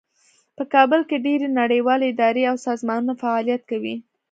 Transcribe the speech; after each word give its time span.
په 0.57 0.63
کابل 0.73 1.01
کې 1.09 1.23
ډیرې 1.25 1.47
نړیوالې 1.61 2.05
ادارې 2.09 2.43
او 2.51 2.55
سازمانونه 2.67 3.13
فعالیت 3.21 3.61
کوي 3.71 3.95